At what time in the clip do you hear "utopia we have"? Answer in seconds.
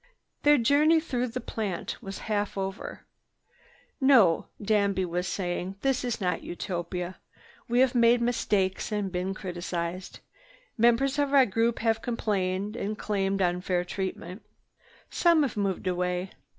6.41-7.93